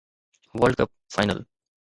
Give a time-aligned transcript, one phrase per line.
[0.59, 1.39] world cup final